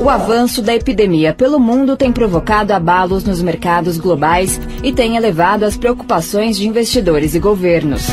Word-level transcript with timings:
O 0.00 0.08
avanço 0.08 0.62
da 0.62 0.74
epidemia 0.74 1.34
pelo 1.34 1.60
mundo 1.60 1.94
tem 1.94 2.10
provocado 2.10 2.72
abalos 2.72 3.22
nos 3.22 3.42
mercados 3.42 3.98
globais 3.98 4.58
e 4.82 4.94
tem 4.94 5.14
elevado 5.14 5.62
as 5.62 5.76
preocupações 5.76 6.56
de 6.56 6.66
investidores 6.66 7.34
e 7.34 7.38
governos. 7.38 8.06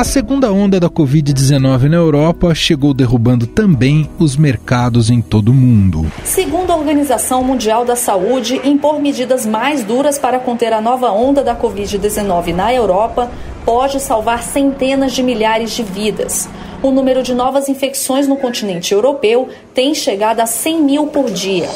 A 0.00 0.04
segunda 0.04 0.50
onda 0.50 0.80
da 0.80 0.88
Covid-19 0.88 1.90
na 1.90 1.96
Europa 1.96 2.54
chegou 2.54 2.94
derrubando 2.94 3.46
também 3.46 4.08
os 4.18 4.34
mercados 4.34 5.10
em 5.10 5.20
todo 5.20 5.50
o 5.50 5.54
mundo. 5.54 6.10
Segundo 6.24 6.70
a 6.70 6.76
Organização 6.76 7.44
Mundial 7.44 7.84
da 7.84 7.94
Saúde, 7.94 8.62
impor 8.64 8.98
medidas 8.98 9.44
mais 9.44 9.84
duras 9.84 10.18
para 10.18 10.38
conter 10.38 10.72
a 10.72 10.80
nova 10.80 11.12
onda 11.12 11.44
da 11.44 11.54
Covid-19 11.54 12.54
na 12.54 12.72
Europa 12.72 13.30
pode 13.66 14.00
salvar 14.00 14.42
centenas 14.42 15.12
de 15.12 15.22
milhares 15.22 15.72
de 15.72 15.82
vidas 15.82 16.48
o 16.82 16.90
número 16.90 17.22
de 17.22 17.34
novas 17.34 17.68
infecções 17.68 18.26
no 18.26 18.36
continente 18.36 18.94
europeu 18.94 19.48
tem 19.74 19.94
chegado 19.94 20.40
a 20.40 20.46
100 20.46 20.82
mil 20.82 21.06
por 21.08 21.30
dia. 21.30 21.68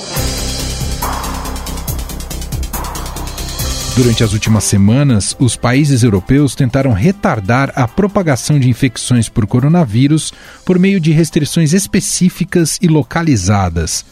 Durante 3.96 4.24
as 4.24 4.32
últimas 4.32 4.64
semanas, 4.64 5.36
os 5.38 5.54
países 5.54 6.02
europeus 6.02 6.56
tentaram 6.56 6.92
retardar 6.92 7.72
a 7.76 7.86
propagação 7.86 8.58
de 8.58 8.68
infecções 8.68 9.28
por 9.28 9.46
coronavírus 9.46 10.32
por 10.64 10.80
meio 10.80 10.98
de 10.98 11.12
restrições 11.12 11.72
específicas 11.72 12.76
e 12.82 12.88
localizadas. 12.88 14.04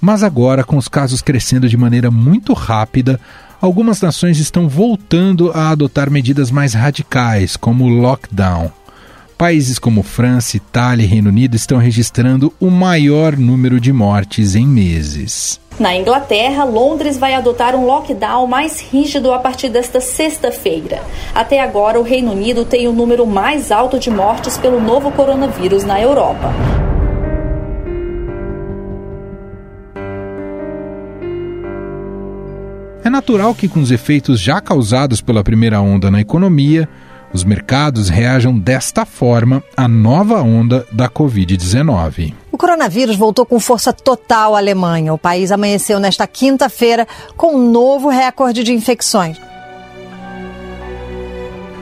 Mas 0.00 0.22
agora, 0.22 0.64
com 0.64 0.78
os 0.78 0.88
casos 0.88 1.20
crescendo 1.20 1.68
de 1.68 1.76
maneira 1.76 2.10
muito 2.10 2.54
rápida, 2.54 3.20
algumas 3.60 4.00
nações 4.00 4.38
estão 4.38 4.66
voltando 4.66 5.52
a 5.52 5.68
adotar 5.68 6.10
medidas 6.10 6.50
mais 6.50 6.72
radicais, 6.72 7.54
como 7.54 7.84
o 7.84 7.88
lockdown. 7.88 8.77
Países 9.38 9.78
como 9.78 10.02
França, 10.02 10.56
Itália 10.56 11.04
e 11.04 11.06
Reino 11.06 11.28
Unido 11.28 11.54
estão 11.54 11.78
registrando 11.78 12.52
o 12.58 12.72
maior 12.72 13.36
número 13.36 13.78
de 13.78 13.92
mortes 13.92 14.56
em 14.56 14.66
meses. 14.66 15.60
Na 15.78 15.94
Inglaterra, 15.94 16.64
Londres 16.64 17.16
vai 17.16 17.34
adotar 17.34 17.76
um 17.76 17.86
lockdown 17.86 18.48
mais 18.48 18.80
rígido 18.80 19.32
a 19.32 19.38
partir 19.38 19.68
desta 19.68 20.00
sexta-feira. 20.00 21.00
Até 21.32 21.60
agora, 21.60 22.00
o 22.00 22.02
Reino 22.02 22.32
Unido 22.32 22.64
tem 22.64 22.88
o 22.88 22.92
número 22.92 23.24
mais 23.28 23.70
alto 23.70 23.96
de 23.96 24.10
mortes 24.10 24.58
pelo 24.58 24.80
novo 24.80 25.12
coronavírus 25.12 25.84
na 25.84 26.00
Europa. 26.00 26.52
É 33.04 33.08
natural 33.08 33.54
que, 33.54 33.68
com 33.68 33.78
os 33.78 33.92
efeitos 33.92 34.40
já 34.40 34.60
causados 34.60 35.20
pela 35.20 35.44
primeira 35.44 35.80
onda 35.80 36.10
na 36.10 36.20
economia, 36.20 36.88
os 37.32 37.44
mercados 37.44 38.08
reajam 38.08 38.58
desta 38.58 39.04
forma 39.04 39.62
à 39.76 39.86
nova 39.86 40.42
onda 40.42 40.84
da 40.90 41.08
Covid-19. 41.08 42.34
O 42.50 42.58
coronavírus 42.58 43.16
voltou 43.16 43.46
com 43.46 43.60
força 43.60 43.92
total 43.92 44.54
à 44.54 44.58
Alemanha. 44.58 45.12
O 45.12 45.18
país 45.18 45.52
amanheceu 45.52 46.00
nesta 46.00 46.26
quinta-feira 46.26 47.06
com 47.36 47.56
um 47.56 47.70
novo 47.70 48.08
recorde 48.08 48.64
de 48.64 48.72
infecções. 48.72 49.38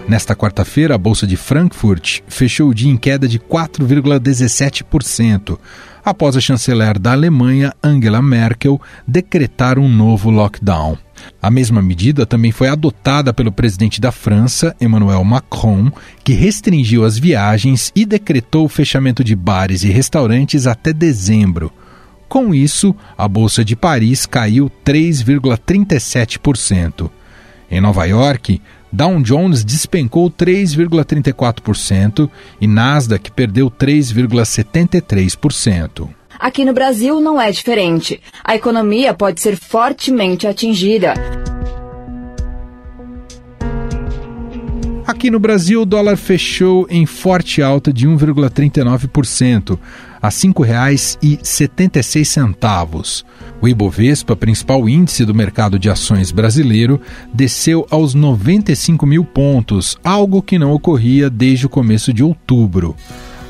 Nesta 0.09 0.35
quarta-feira, 0.37 0.95
a 0.95 0.99
Bolsa 0.99 1.27
de 1.27 1.37
Frankfurt 1.37 2.21
fechou 2.29 2.69
o 2.69 2.75
dia 2.75 2.93
em 2.93 2.97
queda 2.97 3.27
de 3.27 3.41
4,17%, 3.41 5.59
após 6.07 6.35
a 6.37 6.41
chanceler 6.41 7.01
da 7.01 7.11
Alemanha, 7.11 7.75
Angela 7.83 8.23
Merkel, 8.23 8.81
decretar 9.07 9.77
um 9.77 9.89
novo 9.89 10.31
lockdown. 10.31 10.97
A 11.43 11.51
mesma 11.51 11.83
medida 11.83 12.25
também 12.25 12.53
foi 12.53 12.69
adotada 12.69 13.35
pelo 13.35 13.51
presidente 13.51 14.01
da 14.01 14.12
França, 14.12 14.77
Emmanuel 14.81 15.25
Macron, 15.25 15.91
que 16.23 16.33
restringiu 16.33 17.05
as 17.05 17.19
viagens 17.19 17.91
e 17.97 18.07
decretou 18.07 18.67
o 18.67 18.69
fechamento 18.69 19.25
de 19.25 19.34
bares 19.34 19.83
e 19.83 19.89
restaurantes 19.89 20.69
até 20.69 20.93
dezembro. 20.93 21.73
Com 22.29 22.55
isso, 22.55 22.95
a 23.19 23.27
Bolsa 23.27 23.65
de 23.65 23.75
Paris 23.75 24.27
caiu 24.27 24.71
3,37%. 24.84 27.11
Em 27.69 27.81
Nova 27.81 28.05
York, 28.05 28.62
Dow 28.93 29.19
Jones 29.23 29.65
despencou 29.65 30.31
3,34% 30.31 32.31
e 32.61 32.67
Nasdaq 32.67 33.31
perdeu 33.33 33.71
3,73%. 33.71 36.09
Aqui 36.39 36.65
no 36.65 36.73
Brasil 36.73 37.21
não 37.21 37.39
é 37.41 37.51
diferente. 37.51 38.21
A 38.45 38.55
economia 38.55 39.13
pode 39.15 39.41
ser 39.41 39.57
fortemente 39.57 40.47
atingida. 40.47 41.15
Aqui 45.06 45.31
no 45.31 45.39
Brasil, 45.39 45.83
o 45.83 45.87
dólar 45.87 46.17
fechou 46.17 46.84
em 46.91 47.06
forte 47.06 47.62
alta 47.62 47.93
de 47.93 48.09
1,39%, 48.09 49.78
a 50.21 50.27
R$ 50.27 50.34
5,76. 50.34 53.25
O 53.62 53.69
Ibovespa, 53.69 54.34
principal 54.34 54.89
índice 54.89 55.25
do 55.25 55.33
mercado 55.33 55.78
de 55.78 55.89
ações 55.89 56.33
brasileiro, 56.33 57.00
desceu 57.33 57.87
aos 57.89 58.15
95 58.15 59.06
mil 59.06 59.25
pontos, 59.25 59.97
algo 60.03 60.43
que 60.43 60.59
não 60.59 60.72
ocorria 60.72 61.31
desde 61.31 61.67
o 61.67 61.71
começo 61.71 62.12
de 62.12 62.25
outubro. 62.25 62.97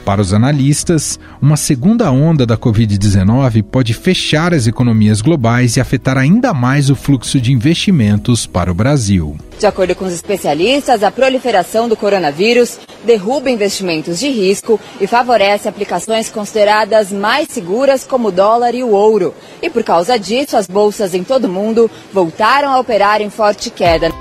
Para 0.07 0.21
os 0.21 0.33
analistas, 0.33 1.19
uma 1.43 1.57
segunda 1.57 2.13
onda 2.13 2.47
da 2.47 2.57
Covid-19 2.57 3.65
pode 3.65 3.93
fechar 3.93 4.55
as 4.55 4.69
economias 4.69 5.21
globais 5.21 5.77
e 5.77 5.81
afetar 5.81 6.17
ainda 6.17 6.55
mais 6.55 6.89
o 6.89 6.95
fluxo 6.95 7.41
de 7.41 7.53
investimentos 7.53 8.47
para 8.47 8.71
o 8.71 8.75
Brasil. 8.75 9.37
De 9.59 9.67
acordo 9.67 9.97
com 9.97 10.05
os 10.05 10.13
especialistas, 10.13 11.03
a 11.03 11.11
proliferação 11.11 11.89
do 11.89 11.97
coronavírus 11.97 12.79
derruba 13.05 13.51
investimentos 13.51 14.21
de 14.21 14.29
risco 14.29 14.79
e 15.01 15.09
favorece 15.09 15.69
aplicações 15.69 16.31
consideradas 16.31 17.11
mais 17.11 17.49
seguras 17.49 18.05
como 18.05 18.29
o 18.29 18.33
dólar 18.33 18.77
e 18.77 18.85
o 18.85 18.91
ouro. 18.91 19.35
E 19.61 19.69
por 19.69 19.83
causa 19.83 20.17
disso, 20.17 20.57
as 20.57 20.69
bolsas 20.69 21.15
em 21.15 21.25
todo 21.25 21.47
o 21.47 21.53
mundo 21.53 21.91
voltaram 22.13 22.71
a 22.71 22.79
operar 22.79 23.21
em 23.21 23.29
forte 23.29 23.71
queda. 23.71 24.13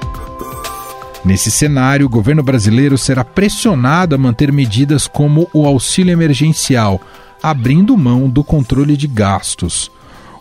Nesse 1.25 1.50
cenário, 1.50 2.06
o 2.06 2.09
governo 2.09 2.44
brasileiro 2.44 3.00
será 3.00 3.25
pressionado 3.25 4.13
a 4.13 4.18
manter 4.18 4.52
medidas 4.52 5.08
como 5.08 5.50
o 5.52 5.66
auxílio 5.66 6.13
emergencial, 6.13 7.02
abrindo 7.41 7.97
mão 7.97 8.30
do 8.30 8.44
controle 8.44 8.96
de 8.96 9.08
gastos. 9.08 9.91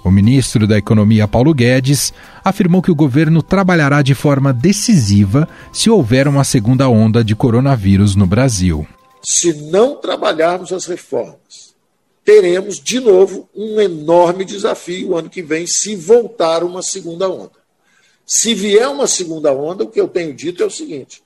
O 0.05 0.11
ministro 0.11 0.67
da 0.67 0.77
Economia, 0.77 1.27
Paulo 1.27 1.55
Guedes, 1.55 2.13
afirmou 2.45 2.83
que 2.83 2.91
o 2.91 2.95
governo 2.95 3.43
trabalhará 3.43 4.03
de 4.03 4.15
forma 4.15 4.53
decisiva 4.53 5.49
se 5.73 5.89
houver 5.89 6.29
uma 6.29 6.45
segunda 6.45 6.87
onda 6.87 7.25
de 7.25 7.35
coronavírus 7.35 8.15
no 8.15 8.27
Brasil. 8.27 8.87
Se 9.23 9.55
não 9.71 9.97
trabalharmos 9.97 10.71
as 10.71 10.85
reformas, 10.85 11.75
teremos 12.23 12.79
de 12.79 13.01
novo 13.01 13.49
um 13.57 13.81
enorme 13.81 14.45
desafio 14.45 15.13
o 15.13 15.17
ano 15.17 15.31
que 15.31 15.41
vem 15.41 15.67
se 15.67 15.97
voltar 15.97 16.63
uma 16.63 16.83
segunda 16.83 17.27
onda. 17.27 17.64
Se 18.27 18.55
vier 18.55 18.89
uma 18.89 19.07
segunda 19.07 19.53
onda, 19.53 19.85
o 19.85 19.91
que 19.91 20.01
eu 20.01 20.09
tenho 20.09 20.35
dito 20.35 20.63
é 20.63 20.67
o 20.67 20.71
seguinte: 20.71 21.23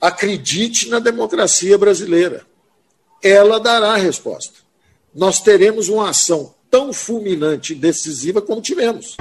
acredite 0.00 0.88
na 0.88 0.98
democracia 0.98 1.76
brasileira. 1.78 2.46
Ela 3.22 3.60
dará 3.60 3.92
a 3.92 3.96
resposta. 3.96 4.54
Nós 5.14 5.40
teremos 5.40 5.88
uma 5.88 6.08
ação 6.08 6.54
tão 6.70 6.92
fulminante 6.92 7.72
e 7.72 7.76
decisiva 7.76 8.40
como 8.40 8.62
tivemos. 8.62 9.16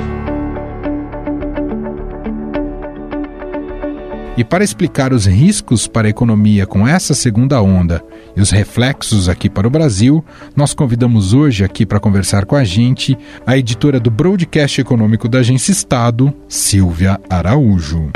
E 4.40 4.44
para 4.46 4.64
explicar 4.64 5.12
os 5.12 5.26
riscos 5.26 5.86
para 5.86 6.08
a 6.08 6.10
economia 6.10 6.66
com 6.66 6.88
essa 6.88 7.14
segunda 7.14 7.62
onda 7.62 8.02
e 8.38 8.40
os 8.40 8.52
reflexos 8.52 9.28
aqui 9.28 9.50
para 9.50 9.68
o 9.68 9.70
Brasil, 9.70 10.24
nós 10.56 10.74
convidamos 10.74 11.34
hoje 11.34 11.66
aqui 11.66 11.86
para 11.86 12.00
conversar 12.00 12.46
com 12.46 12.56
a 12.56 12.64
gente 12.64 13.18
a 13.46 13.58
editora 13.58 14.00
do 14.00 14.10
Broadcast 14.10 14.80
Econômico 14.80 15.28
da 15.28 15.40
Agência 15.40 15.74
Estado, 15.74 16.34
Silvia 16.48 17.20
Araújo. 17.30 18.10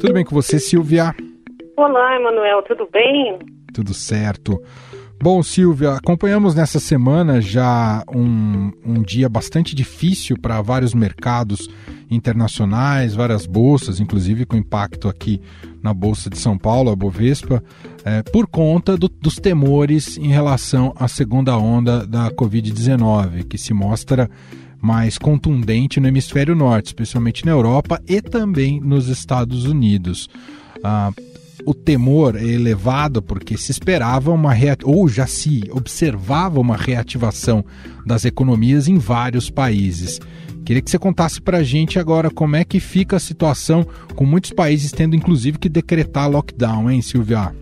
Tudo 0.00 0.14
bem 0.14 0.24
com 0.24 0.34
você, 0.34 0.58
Silvia? 0.58 1.14
Olá, 1.76 2.16
Emanuel, 2.16 2.62
tudo 2.62 2.88
bem? 2.90 3.38
Tudo 3.74 3.92
certo. 3.92 4.58
Bom, 5.18 5.42
Silvia, 5.42 5.94
acompanhamos 5.94 6.54
nessa 6.54 6.78
semana 6.78 7.40
já 7.40 8.04
um, 8.14 8.70
um 8.84 9.02
dia 9.02 9.28
bastante 9.28 9.74
difícil 9.74 10.38
para 10.38 10.60
vários 10.60 10.94
mercados 10.94 11.68
internacionais, 12.10 13.14
várias 13.14 13.46
bolsas, 13.46 13.98
inclusive 13.98 14.44
com 14.44 14.56
impacto 14.56 15.08
aqui 15.08 15.40
na 15.82 15.92
Bolsa 15.94 16.28
de 16.28 16.38
São 16.38 16.56
Paulo, 16.58 16.90
a 16.90 16.96
Bovespa, 16.96 17.64
é, 18.04 18.22
por 18.22 18.46
conta 18.46 18.96
do, 18.96 19.08
dos 19.08 19.36
temores 19.36 20.18
em 20.18 20.28
relação 20.28 20.92
à 20.96 21.08
segunda 21.08 21.56
onda 21.56 22.06
da 22.06 22.30
Covid-19, 22.30 23.44
que 23.48 23.58
se 23.58 23.72
mostra 23.72 24.30
mais 24.80 25.18
contundente 25.18 25.98
no 25.98 26.06
hemisfério 26.06 26.54
norte, 26.54 26.88
especialmente 26.88 27.44
na 27.44 27.52
Europa 27.52 28.00
e 28.06 28.20
também 28.20 28.80
nos 28.80 29.08
Estados 29.08 29.64
Unidos. 29.64 30.28
Ah, 30.84 31.10
o 31.66 31.74
temor 31.74 32.36
é 32.36 32.44
elevado 32.44 33.20
porque 33.20 33.58
se 33.58 33.72
esperava 33.72 34.30
uma 34.30 34.54
ou 34.84 35.08
já 35.08 35.26
se 35.26 35.64
observava 35.72 36.60
uma 36.60 36.76
reativação 36.76 37.64
das 38.06 38.24
economias 38.24 38.86
em 38.86 38.98
vários 38.98 39.50
países. 39.50 40.20
Queria 40.64 40.80
que 40.80 40.90
você 40.90 40.98
contasse 40.98 41.40
para 41.40 41.58
a 41.58 41.62
gente 41.64 41.98
agora 41.98 42.30
como 42.30 42.54
é 42.54 42.64
que 42.64 42.78
fica 42.78 43.16
a 43.16 43.20
situação 43.20 43.84
com 44.14 44.24
muitos 44.24 44.52
países 44.52 44.92
tendo 44.92 45.16
inclusive 45.16 45.58
que 45.58 45.68
decretar 45.68 46.30
lockdown, 46.30 46.88
hein, 46.88 47.02
Silvia? 47.02 47.52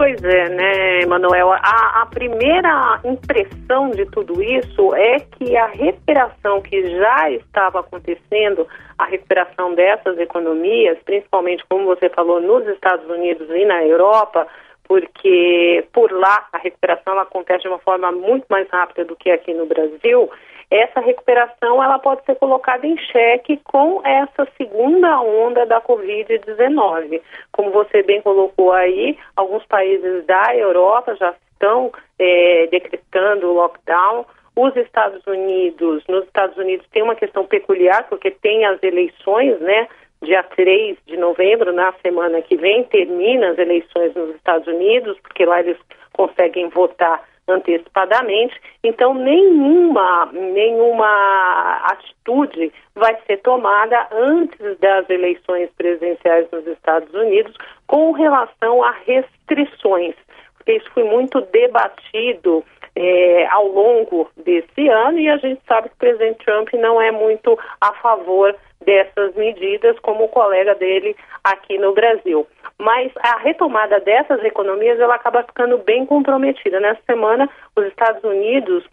Pois 0.00 0.24
é, 0.24 0.48
né, 0.48 1.04
Manuel? 1.06 1.52
A, 1.52 2.00
a, 2.00 2.06
primeira 2.06 2.98
impressão 3.04 3.90
de 3.90 4.06
tudo 4.06 4.42
isso 4.42 4.94
é 4.94 5.20
que 5.20 5.54
a 5.54 5.66
recuperação 5.66 6.62
que 6.62 6.86
já 6.96 7.30
estava 7.30 7.80
acontecendo, 7.80 8.66
a 8.96 9.04
recuperação 9.04 9.74
dessas 9.74 10.18
economias, 10.18 10.96
principalmente, 11.04 11.62
como 11.68 11.84
você 11.84 12.08
falou, 12.08 12.40
nos 12.40 12.66
Estados 12.68 13.06
Unidos 13.10 13.46
e 13.50 13.66
na 13.66 13.84
Europa, 13.84 14.46
porque 14.84 15.86
por 15.92 16.10
lá 16.10 16.48
a 16.50 16.56
recuperação 16.56 17.18
acontece 17.18 17.64
de 17.64 17.68
uma 17.68 17.78
forma 17.80 18.10
muito 18.10 18.46
mais 18.48 18.66
rápida 18.70 19.04
do 19.04 19.14
que 19.14 19.30
aqui 19.30 19.52
no 19.52 19.66
Brasil, 19.66 20.30
essa 20.70 21.00
recuperação 21.00 21.82
ela 21.82 21.98
pode 21.98 22.24
ser 22.24 22.36
colocada 22.36 22.86
em 22.86 22.96
xeque 22.96 23.60
com 23.64 24.00
essa 24.06 24.46
segunda 24.56 25.20
onda 25.20 25.66
da 25.66 25.80
Covid-19. 25.80 27.20
Como 27.50 27.72
você 27.72 28.02
bem 28.04 28.22
colocou 28.22 28.72
aí, 28.72 29.18
alguns 29.34 29.66
países 29.66 30.24
da 30.26 30.54
Europa 30.54 31.16
já 31.16 31.34
estão 31.52 31.90
é, 32.18 32.68
decretando 32.70 33.52
lockdown. 33.52 34.24
Os 34.54 34.76
Estados 34.76 35.26
Unidos, 35.26 36.04
nos 36.08 36.24
Estados 36.26 36.56
Unidos 36.56 36.86
tem 36.92 37.02
uma 37.02 37.16
questão 37.16 37.44
peculiar, 37.46 38.06
porque 38.08 38.30
tem 38.30 38.64
as 38.64 38.80
eleições, 38.82 39.58
né? 39.60 39.88
Dia 40.22 40.42
3 40.42 40.98
de 41.06 41.16
novembro, 41.16 41.72
na 41.72 41.92
semana 42.02 42.42
que 42.42 42.54
vem, 42.54 42.84
termina 42.84 43.50
as 43.50 43.58
eleições 43.58 44.14
nos 44.14 44.34
Estados 44.36 44.68
Unidos, 44.68 45.18
porque 45.20 45.46
lá 45.46 45.60
eles 45.60 45.78
conseguem 46.12 46.68
votar 46.68 47.24
antecipadamente, 47.50 48.54
então 48.82 49.14
nenhuma, 49.14 50.30
nenhuma 50.32 51.80
atitude 51.84 52.72
vai 52.94 53.16
ser 53.26 53.38
tomada 53.38 54.08
antes 54.12 54.78
das 54.78 55.08
eleições 55.10 55.70
presidenciais 55.76 56.46
nos 56.50 56.66
Estados 56.66 57.12
Unidos 57.14 57.54
com 57.86 58.12
relação 58.12 58.82
a 58.82 58.92
restrições, 59.06 60.14
porque 60.56 60.72
isso 60.72 60.90
foi 60.92 61.04
muito 61.04 61.40
debatido 61.40 62.64
é, 62.94 63.46
ao 63.46 63.66
longo 63.68 64.30
desse 64.44 64.88
ano 64.88 65.18
e 65.18 65.28
a 65.28 65.36
gente 65.36 65.60
sabe 65.66 65.88
que 65.88 65.94
o 65.94 65.98
presidente 65.98 66.44
Trump 66.44 66.72
não 66.74 67.00
é 67.00 67.10
muito 67.10 67.58
a 67.80 67.92
favor 67.94 68.54
dessas 68.84 69.34
medidas, 69.34 69.98
como 70.00 70.24
o 70.24 70.28
colega 70.28 70.74
dele 70.74 71.14
aqui 71.44 71.78
no 71.78 71.92
Brasil. 71.92 72.46
Mas 72.80 73.12
a 73.16 73.36
retomada 73.38 74.00
dessas 74.00 74.42
economias 74.42 74.98
ela 74.98 75.14
acaba 75.14 75.42
ficando 75.42 75.76
bem 75.78 76.06
comprometida. 76.06 76.80
Nessa 76.80 77.02
semana, 77.06 77.48
os 77.76 77.84
Estados 77.84 78.24
Unidos 78.24 78.84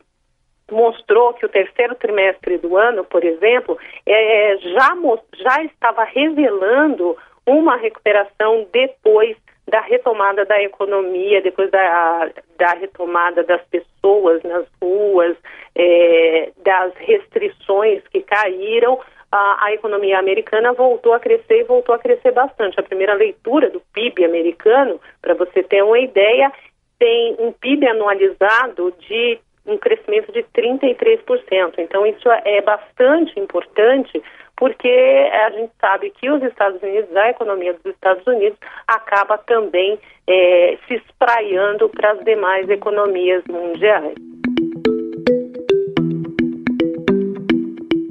mostrou 0.70 1.34
que 1.34 1.46
o 1.46 1.50
terceiro 1.50 1.96
trimestre 1.96 2.58
do 2.58 2.76
ano, 2.76 3.06
por 3.06 3.24
exemplo, 3.24 3.78
é, 4.06 4.58
já, 4.58 4.90
já 5.38 5.64
estava 5.64 6.04
revelando 6.04 7.18
uma 7.46 7.78
recuperação 7.78 8.68
depois 8.74 9.38
da 9.70 9.82
retomada 9.82 10.46
da 10.46 10.62
economia, 10.62 11.42
depois 11.42 11.70
da, 11.72 12.30
da 12.58 12.72
retomada 12.74 13.44
das 13.44 13.62
pessoas 13.66 14.42
nas 14.44 14.66
ruas, 14.82 15.36
é, 15.76 16.52
das 16.64 16.94
restrições 16.96 18.02
que 18.10 18.22
caíram, 18.22 19.00
a, 19.32 19.66
a, 19.66 19.74
economia 19.74 20.20
americana 20.20 20.74
voltou 20.74 21.14
a 21.14 21.20
crescer 21.20 21.62
e 21.62 21.64
voltou 21.64 21.94
a 21.94 22.00
crescer 22.00 22.32
bastante. 22.32 22.80
A 22.80 22.84
primeira 22.84 23.14
leitura 23.14 23.70
do 23.70 23.82
PIB 23.94 24.26
americano, 24.26 25.00
para 25.22 25.34
você 25.34 25.64
ter 25.64 25.84
uma 25.84 26.00
ideia, 26.00 26.52
tem 26.98 27.36
um 27.40 27.52
PIB 27.52 27.88
anualizado 27.88 28.94
de 29.00 29.40
um 29.66 29.78
crescimento 29.78 30.32
de 30.32 30.44
33%. 30.44 31.74
Então, 31.78 32.06
isso 32.06 32.30
é 32.32 32.62
bastante 32.62 33.38
importante 33.40 34.22
porque 34.56 34.90
a 34.90 35.52
gente 35.52 35.72
sabe 35.80 36.10
que 36.10 36.30
os 36.32 36.42
Estados 36.42 36.82
Unidos, 36.82 37.16
a 37.16 37.30
economia 37.30 37.74
dos 37.74 37.94
Estados 37.94 38.26
Unidos, 38.26 38.58
acaba 38.88 39.38
também 39.38 40.00
é, 40.26 40.78
se 40.88 40.96
espraiando 40.96 41.88
para 41.90 42.14
as 42.14 42.24
demais 42.26 42.68
economias 42.68 43.44
mundiais. 43.48 44.16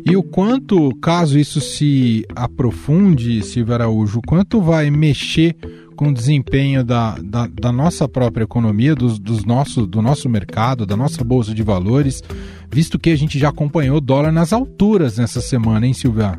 E 0.08 0.16
o 0.16 0.22
quanto, 0.22 0.90
caso 1.02 1.36
isso 1.36 1.60
se 1.60 2.24
aprofunde, 2.36 3.42
Silvio 3.42 3.74
Araújo, 3.74 4.20
quanto 4.24 4.60
vai 4.60 4.88
mexer 4.88 5.56
com 5.96 6.10
o 6.10 6.14
desempenho 6.14 6.84
da, 6.84 7.16
da, 7.20 7.48
da 7.48 7.72
nossa 7.72 8.08
própria 8.08 8.44
economia, 8.44 8.94
dos, 8.94 9.18
dos 9.18 9.44
nosso, 9.44 9.84
do 9.84 10.00
nosso 10.00 10.28
mercado, 10.28 10.86
da 10.86 10.96
nossa 10.96 11.24
bolsa 11.24 11.52
de 11.52 11.64
valores, 11.64 12.22
visto 12.70 13.00
que 13.00 13.10
a 13.10 13.16
gente 13.16 13.36
já 13.36 13.48
acompanhou 13.48 13.96
o 13.96 14.00
dólar 14.00 14.30
nas 14.30 14.52
alturas 14.52 15.18
nessa 15.18 15.40
semana, 15.40 15.84
hein, 15.84 15.92
Silvia? 15.92 16.38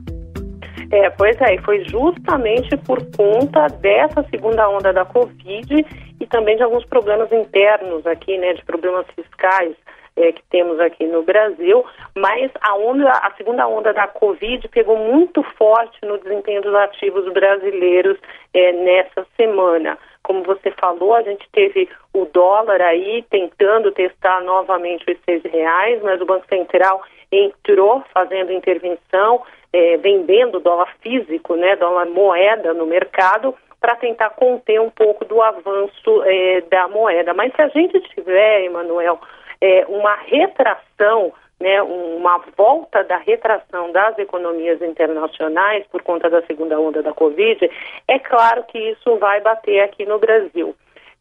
É, 0.89 1.09
pois 1.09 1.35
é, 1.41 1.57
foi 1.63 1.83
justamente 1.89 2.77
por 2.85 3.03
conta 3.17 3.67
dessa 3.67 4.23
segunda 4.29 4.69
onda 4.69 4.93
da 4.93 5.03
Covid 5.03 5.85
e 6.21 6.25
também 6.27 6.55
de 6.55 6.63
alguns 6.63 6.85
problemas 6.85 7.29
internos 7.33 8.07
aqui, 8.07 8.37
né, 8.37 8.53
de 8.53 8.63
problemas 8.63 9.05
fiscais 9.13 9.75
é, 10.17 10.31
que 10.31 10.41
temos 10.49 10.79
aqui 10.79 11.05
no 11.05 11.21
Brasil, 11.21 11.85
mas 12.15 12.51
a 12.61 12.75
onda, 12.75 13.09
a 13.09 13.31
segunda 13.37 13.67
onda 13.67 13.93
da 13.93 14.07
Covid 14.07 14.67
pegou 14.69 14.97
muito 14.97 15.43
forte 15.57 15.97
no 16.03 16.17
desempenho 16.17 16.61
dos 16.61 16.73
ativos 16.73 17.31
brasileiros 17.31 18.17
é, 18.53 18.71
nessa 18.73 19.25
semana. 19.37 19.97
Como 20.23 20.43
você 20.43 20.71
falou, 20.71 21.13
a 21.13 21.21
gente 21.21 21.47
teve 21.53 21.87
o 22.13 22.25
dólar 22.25 22.81
aí 22.81 23.23
tentando 23.29 23.91
testar 23.91 24.41
novamente 24.41 25.09
os 25.09 25.17
seis 25.23 25.41
reais, 25.43 26.01
mas 26.01 26.19
o 26.19 26.25
Banco 26.25 26.45
Central 26.49 27.01
entrou 27.31 28.03
fazendo 28.13 28.51
intervenção, 28.51 29.43
é, 29.71 29.97
vendendo 29.97 30.59
dólar 30.59 30.89
físico, 31.01 31.55
né, 31.55 31.75
dólar 31.75 32.07
moeda 32.07 32.73
no 32.73 32.85
mercado, 32.85 33.53
para 33.79 33.95
tentar 33.95 34.31
conter 34.31 34.81
um 34.81 34.89
pouco 34.89 35.23
do 35.23 35.41
avanço 35.41 36.23
é, 36.25 36.61
da 36.61 36.87
moeda. 36.87 37.33
Mas 37.33 37.53
se 37.53 37.61
a 37.61 37.67
gente 37.67 37.99
tiver, 38.13 38.63
Emanuel, 38.63 39.19
é, 39.62 39.86
uma 39.88 40.15
retração, 40.15 41.33
né, 41.59 41.81
uma 41.81 42.39
volta 42.56 43.04
da 43.04 43.18
retração 43.18 43.92
das 43.92 44.18
economias 44.19 44.81
internacionais 44.81 45.86
por 45.88 46.01
conta 46.04 46.30
da 46.30 46.42
segunda 46.44 46.80
onda 46.80 47.01
da 47.01 47.13
Covid, 47.13 47.69
é 48.07 48.19
claro 48.19 48.63
que 48.65 48.77
isso 48.77 49.18
vai 49.18 49.42
bater 49.42 49.81
aqui 49.81 50.06
no 50.06 50.19
Brasil. 50.19 50.75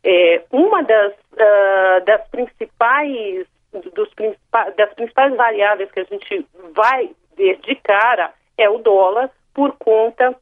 É, 0.05 0.43
uma 0.53 0.83
das, 0.83 1.13
uh, 1.13 2.05
das 2.05 2.29
principais 2.29 3.47
dos 3.73 4.09
das 4.77 4.95
principais 4.95 5.35
variáveis 5.35 5.91
que 5.91 6.01
a 6.01 6.05
gente 6.05 6.47
vai 6.75 7.11
ver 7.37 7.59
de 7.59 7.75
cara 7.77 8.33
é 8.57 8.71
o 8.71 8.79
dólar 8.79 9.31
por 9.53 9.77
conta 9.79 10.35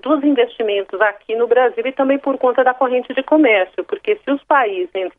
dos 0.00 0.22
investimentos 0.24 1.00
aqui 1.00 1.34
no 1.34 1.46
Brasil 1.46 1.84
e 1.86 1.92
também 1.92 2.18
por 2.18 2.38
conta 2.38 2.64
da 2.64 2.74
corrente 2.74 3.12
de 3.12 3.22
comércio, 3.22 3.84
porque 3.84 4.16
se 4.16 4.30
os 4.30 4.42
países 4.44 5.12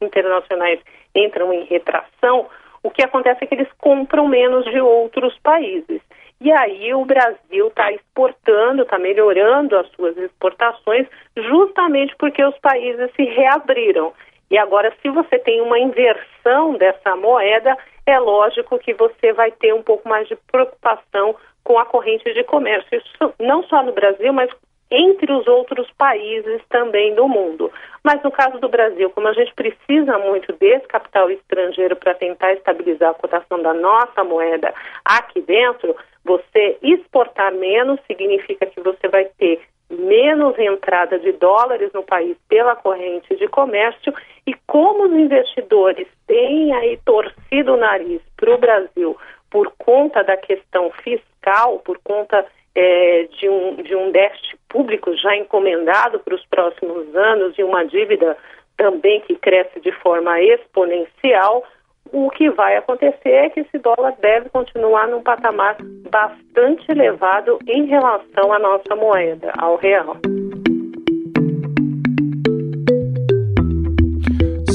internacionais 0.00 0.80
entram 1.14 1.52
em 1.52 1.64
retração, 1.64 2.46
o 2.82 2.90
que 2.90 3.02
acontece 3.02 3.42
é 3.42 3.46
que 3.46 3.54
eles 3.54 3.72
compram 3.78 4.28
menos 4.28 4.64
de 4.64 4.80
outros 4.80 5.36
países. 5.40 6.00
E 6.40 6.52
aí 6.52 6.94
o 6.94 7.04
Brasil 7.04 7.66
está 7.66 7.90
exportando, 7.92 8.82
está 8.82 8.98
melhorando 8.98 9.76
as 9.76 9.88
suas 9.90 10.16
exportações, 10.16 11.06
justamente 11.36 12.14
porque 12.16 12.44
os 12.44 12.56
países 12.58 13.10
se 13.16 13.24
reabriram. 13.24 14.12
E 14.50 14.56
agora, 14.56 14.92
se 15.02 15.08
você 15.10 15.38
tem 15.38 15.60
uma 15.60 15.78
inversão 15.78 16.74
dessa 16.74 17.16
moeda, 17.16 17.76
é 18.06 18.18
lógico 18.18 18.78
que 18.78 18.94
você 18.94 19.32
vai 19.32 19.50
ter 19.50 19.74
um 19.74 19.82
pouco 19.82 20.08
mais 20.08 20.28
de 20.28 20.36
preocupação 20.50 21.34
com 21.64 21.78
a 21.78 21.84
corrente 21.84 22.32
de 22.32 22.44
comércio. 22.44 22.96
Isso 22.96 23.34
não 23.38 23.62
só 23.64 23.82
no 23.82 23.92
Brasil, 23.92 24.32
mas 24.32 24.50
entre 24.90 25.32
os 25.32 25.46
outros 25.46 25.90
países 25.92 26.62
também 26.68 27.14
do 27.14 27.28
mundo. 27.28 27.70
Mas 28.02 28.22
no 28.22 28.30
caso 28.30 28.58
do 28.58 28.68
Brasil, 28.68 29.10
como 29.10 29.28
a 29.28 29.32
gente 29.32 29.52
precisa 29.54 30.18
muito 30.18 30.52
desse 30.54 30.86
capital 30.86 31.30
estrangeiro 31.30 31.96
para 31.96 32.14
tentar 32.14 32.52
estabilizar 32.54 33.10
a 33.10 33.14
cotação 33.14 33.60
da 33.60 33.74
nossa 33.74 34.24
moeda 34.24 34.72
aqui 35.04 35.40
dentro, 35.40 35.94
você 36.24 36.78
exportar 36.82 37.52
menos 37.52 38.00
significa 38.06 38.66
que 38.66 38.80
você 38.80 39.08
vai 39.08 39.26
ter 39.38 39.60
menos 39.90 40.58
entrada 40.58 41.18
de 41.18 41.32
dólares 41.32 41.90
no 41.94 42.02
país 42.02 42.36
pela 42.48 42.76
corrente 42.76 43.34
de 43.36 43.48
comércio 43.48 44.12
e 44.46 44.54
como 44.66 45.04
os 45.04 45.12
investidores 45.12 46.06
têm 46.26 46.74
aí 46.74 46.98
torcido 47.04 47.74
o 47.74 47.76
nariz 47.76 48.20
para 48.36 48.54
o 48.54 48.58
Brasil 48.58 49.16
por 49.50 49.72
conta 49.78 50.22
da 50.22 50.36
questão 50.36 50.90
fiscal, 51.02 51.78
por 51.78 51.98
conta 52.04 52.44
é, 52.74 53.28
de, 53.38 53.48
um, 53.48 53.76
de 53.76 53.94
um 53.96 54.10
déficit 54.10 54.57
público 54.68 55.14
já 55.16 55.36
encomendado 55.36 56.18
para 56.20 56.34
os 56.34 56.44
próximos 56.46 57.14
anos 57.14 57.58
e 57.58 57.62
uma 57.62 57.84
dívida 57.84 58.36
também 58.76 59.20
que 59.22 59.34
cresce 59.34 59.80
de 59.80 59.92
forma 59.92 60.40
exponencial, 60.40 61.64
o 62.12 62.30
que 62.30 62.48
vai 62.50 62.76
acontecer 62.76 63.30
é 63.30 63.50
que 63.50 63.60
esse 63.60 63.78
dólar 63.78 64.14
deve 64.20 64.48
continuar 64.48 65.08
num 65.08 65.22
patamar 65.22 65.76
bastante 66.10 66.90
elevado 66.90 67.58
em 67.66 67.86
relação 67.86 68.52
à 68.52 68.58
nossa 68.58 68.96
moeda, 68.96 69.52
ao 69.58 69.76
real. 69.76 70.16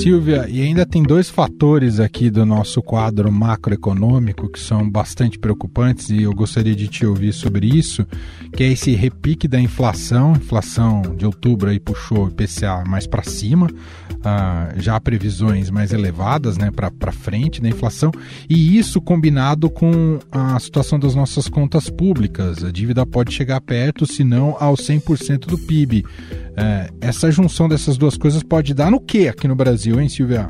Silvia, 0.04 0.48
e 0.50 0.62
ainda 0.62 0.86
tem 0.86 1.02
dois 1.02 1.30
fatores 1.30 1.98
aqui 1.98 2.30
do 2.30 2.46
nosso 2.46 2.82
quadro 2.82 3.32
macroeconômico 3.32 4.50
que 4.50 4.60
são 4.60 4.90
bastante 4.90 5.40
preocupantes 5.40 6.10
e 6.10 6.24
eu 6.24 6.34
gostaria 6.34 6.76
de 6.76 6.90
te 6.90 7.06
ouvir 7.06 7.32
sobre 7.32 7.68
isso, 7.68 8.06
que 8.52 8.64
é 8.64 8.68
esse 8.68 8.94
repique 8.96 9.48
da 9.48 9.58
inflação, 9.58 10.34
inflação 10.34 11.04
de 11.16 11.26
outubro 11.26 11.70
aí 11.70 11.80
puxou 11.80 12.26
o 12.26 12.28
IPCA 12.28 12.84
mais 12.86 13.08
para 13.08 13.24
cima, 13.24 13.68
uh, 13.68 14.82
já 14.82 15.00
previsões 15.00 15.70
mais 15.70 15.94
elevadas 15.94 16.58
né, 16.58 16.70
para 16.70 17.14
frente 17.14 17.62
da 17.62 17.70
inflação, 17.70 18.12
e 18.50 18.78
isso 18.78 19.00
combinado 19.00 19.70
com 19.70 20.20
a 20.30 20.60
situação 20.60 21.00
das 21.00 21.16
nossas 21.16 21.48
contas 21.48 21.90
públicas, 21.90 22.62
a 22.62 22.72
dívida 22.72 23.06
pode 23.06 23.34
chegar 23.34 23.62
perto, 23.62 24.06
se 24.06 24.26
não 24.26 24.58
ao 24.60 24.76
100% 24.76 25.48
do 25.48 25.58
PIB. 25.58 26.04
É, 26.56 26.92
essa 27.02 27.32
junção 27.32 27.68
dessas 27.68 27.98
duas 27.98 28.16
coisas 28.16 28.44
pode 28.44 28.76
dar 28.76 28.92
no 28.92 29.00
que 29.00 29.28
aqui 29.28 29.48
no 29.48 29.56
Brasil, 29.56 29.93
hein, 30.00 30.10
Silvia? 30.10 30.48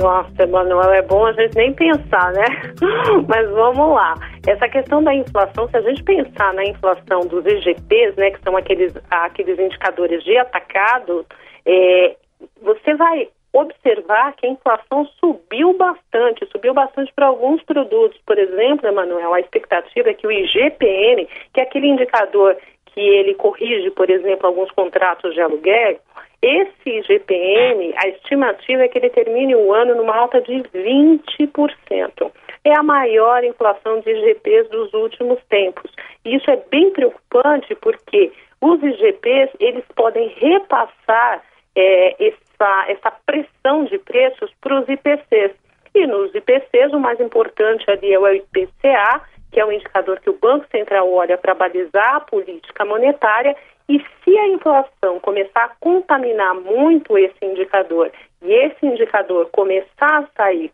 Nossa, 0.00 0.42
Emanuel, 0.42 0.92
é 0.92 1.02
bom 1.02 1.26
a 1.26 1.32
gente 1.32 1.56
nem 1.56 1.74
pensar, 1.74 2.32
né? 2.32 2.44
Mas 3.28 3.50
vamos 3.50 3.94
lá. 3.94 4.14
Essa 4.46 4.68
questão 4.68 5.02
da 5.02 5.12
inflação, 5.12 5.68
se 5.68 5.76
a 5.76 5.80
gente 5.80 6.02
pensar 6.04 6.54
na 6.54 6.64
inflação 6.64 7.20
dos 7.26 7.44
IGPs, 7.44 8.16
né, 8.16 8.30
que 8.30 8.40
são 8.42 8.56
aqueles, 8.56 8.92
aqueles 9.10 9.58
indicadores 9.58 10.22
de 10.22 10.38
atacado, 10.38 11.26
é, 11.66 12.16
você 12.62 12.94
vai 12.94 13.28
observar 13.52 14.34
que 14.34 14.46
a 14.46 14.50
inflação 14.50 15.04
subiu 15.18 15.76
bastante, 15.76 16.46
subiu 16.52 16.72
bastante 16.72 17.12
para 17.12 17.26
alguns 17.26 17.62
produtos. 17.62 18.20
Por 18.24 18.38
exemplo, 18.38 18.86
Emanuel, 18.86 19.34
a 19.34 19.40
expectativa 19.40 20.10
é 20.10 20.14
que 20.14 20.26
o 20.26 20.32
IGPM, 20.32 21.26
que 21.52 21.60
é 21.60 21.62
aquele 21.62 21.88
indicador 21.88 22.56
que 22.86 23.00
ele 23.00 23.34
corrige, 23.34 23.90
por 23.90 24.08
exemplo, 24.10 24.46
alguns 24.46 24.70
contratos 24.72 25.34
de 25.34 25.40
aluguel, 25.40 25.98
esse 26.40 27.02
GPM, 27.02 27.92
a 27.96 28.08
estimativa 28.08 28.84
é 28.84 28.88
que 28.88 28.98
ele 28.98 29.10
termine 29.10 29.56
o 29.56 29.72
ano 29.72 29.96
numa 29.96 30.16
alta 30.16 30.40
de 30.40 30.52
20%. 30.52 32.32
É 32.64 32.78
a 32.78 32.82
maior 32.82 33.42
inflação 33.42 34.00
de 34.00 34.10
IGPs 34.10 34.68
dos 34.68 34.92
últimos 34.94 35.38
tempos. 35.48 35.90
E 36.24 36.36
isso 36.36 36.50
é 36.50 36.56
bem 36.70 36.90
preocupante 36.90 37.74
porque 37.76 38.30
os 38.60 38.80
IGPs 38.82 39.50
eles 39.58 39.84
podem 39.96 40.28
repassar 40.36 41.42
é, 41.74 42.26
essa, 42.28 42.84
essa 42.88 43.10
pressão 43.26 43.84
de 43.84 43.98
preços 43.98 44.52
para 44.60 44.80
os 44.80 44.88
IPCs. 44.88 45.52
E 45.94 46.06
nos 46.06 46.32
IPCs, 46.34 46.92
o 46.92 47.00
mais 47.00 47.18
importante 47.20 47.90
ali 47.90 48.12
é 48.12 48.18
o 48.18 48.28
IPCA, 48.28 49.22
que 49.58 49.62
é 49.62 49.66
um 49.66 49.72
indicador 49.72 50.20
que 50.20 50.30
o 50.30 50.38
Banco 50.40 50.68
Central 50.70 51.12
olha 51.12 51.36
para 51.36 51.52
balizar 51.52 52.14
a 52.14 52.20
política 52.20 52.84
monetária, 52.84 53.56
e 53.88 53.98
se 53.98 54.38
a 54.38 54.46
inflação 54.46 55.18
começar 55.18 55.64
a 55.64 55.72
contaminar 55.80 56.54
muito 56.54 57.18
esse 57.18 57.44
indicador 57.44 58.12
e 58.40 58.52
esse 58.52 58.86
indicador 58.86 59.48
começar 59.50 60.20
a 60.20 60.28
sair 60.36 60.70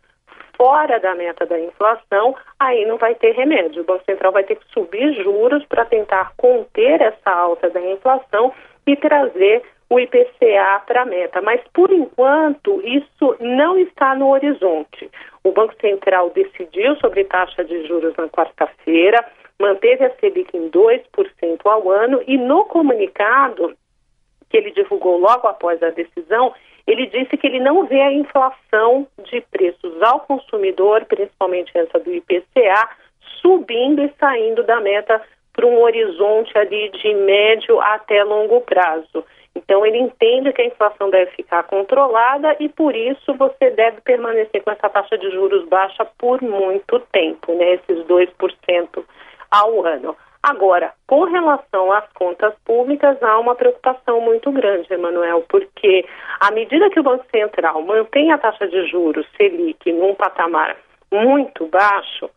fora 0.55 0.99
da 0.99 1.15
meta 1.15 1.47
da 1.47 1.59
inflação, 1.59 2.35
aí 2.59 2.85
não 2.85 2.97
vai 2.97 3.15
ter 3.15 3.31
remédio. 3.31 3.81
O 3.81 3.85
Banco 3.85 4.05
Central 4.05 4.31
vai 4.31 4.43
ter 4.43 4.55
que 4.55 4.71
subir 4.71 5.15
juros 5.23 5.65
para 5.65 5.83
tentar 5.85 6.33
conter 6.37 7.01
essa 7.01 7.31
alta 7.31 7.71
da 7.71 7.81
inflação 7.81 8.53
e 8.85 8.95
trazer 8.95 9.63
o 9.89 9.99
IPCA 9.99 10.81
para 10.85 11.03
a 11.03 11.05
meta. 11.05 11.41
Mas, 11.41 11.61
por 11.73 11.91
enquanto, 11.91 12.81
isso 12.85 13.35
não 13.39 13.77
está 13.77 14.15
no 14.15 14.29
horizonte. 14.29 15.09
O 15.43 15.51
Banco 15.51 15.75
Central 15.79 16.31
decidiu 16.31 16.95
sobre 16.97 17.23
taxa 17.25 17.63
de 17.63 17.87
juros 17.87 18.15
na 18.15 18.27
quarta-feira, 18.27 19.23
manteve 19.59 20.05
a 20.05 20.15
Selic 20.15 20.55
em 20.55 20.69
2% 20.69 21.59
ao 21.65 21.89
ano 21.89 22.21
e 22.27 22.37
no 22.37 22.65
comunicado 22.65 23.75
que 24.49 24.57
ele 24.57 24.71
divulgou 24.71 25.17
logo 25.17 25.47
após 25.47 25.81
a 25.81 25.89
decisão, 25.89 26.53
ele 26.87 27.07
disse 27.07 27.35
que 27.35 27.47
ele 27.47 27.59
não 27.59 27.85
vê 27.85 27.99
a 28.01 28.11
inflação 28.11 29.07
de 29.23 29.41
preços 29.41 30.01
ao 30.01 30.19
consumidor, 30.21 31.05
principalmente 31.05 31.75
essa 31.75 31.99
do 31.99 32.13
IPCA, 32.13 32.89
subindo 33.41 34.03
e 34.03 34.13
saindo 34.19 34.63
da 34.63 34.79
meta 34.79 35.21
para 35.51 35.65
um 35.65 35.81
horizonte 35.81 36.55
ali 36.57 36.89
de 36.89 37.13
médio 37.13 37.79
até 37.81 38.23
longo 38.23 38.61
prazo. 38.61 39.25
Então, 39.55 39.85
ele 39.85 39.97
entende 39.97 40.51
que 40.51 40.61
a 40.61 40.65
inflação 40.65 41.09
deve 41.09 41.31
ficar 41.31 41.63
controlada 41.63 42.55
e, 42.59 42.67
por 42.67 42.95
isso, 42.95 43.33
você 43.35 43.71
deve 43.71 44.01
permanecer 44.01 44.61
com 44.61 44.71
essa 44.71 44.89
taxa 44.89 45.17
de 45.17 45.31
juros 45.31 45.67
baixa 45.69 46.05
por 46.17 46.41
muito 46.41 46.99
tempo, 47.11 47.53
né? 47.53 47.75
Esses 47.75 48.05
2% 48.05 49.03
ao 49.49 49.85
ano. 49.85 50.15
Agora, 50.43 50.93
com 51.07 51.23
relação 51.23 51.91
às 51.91 52.07
contas 52.13 52.53
públicas, 52.63 53.17
há 53.23 53.39
uma 53.39 53.55
preocupação 53.55 54.21
muito 54.21 54.51
grande, 54.51 54.93
Emanuel, 54.93 55.43
porque 55.49 56.05
à 56.39 56.51
medida 56.51 56.89
que 56.91 56.99
o 56.99 57.03
Banco 57.03 57.25
Central 57.35 57.81
mantém 57.81 58.31
a 58.31 58.37
taxa 58.37 58.67
de 58.67 58.87
juros 58.87 59.25
Selic 59.35 59.91
num 59.91 60.13
patamar 60.13 60.77
muito 61.11 61.65
baixo, 61.65 62.29